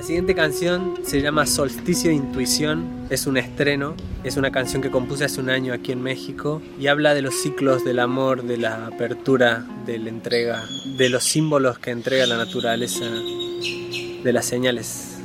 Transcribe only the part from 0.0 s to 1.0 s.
La siguiente canción